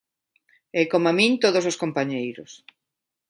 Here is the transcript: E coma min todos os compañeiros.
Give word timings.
E 0.79 0.81
coma 0.91 1.11
min 1.19 1.31
todos 1.43 1.63
os 1.71 1.79
compañeiros. 1.83 2.51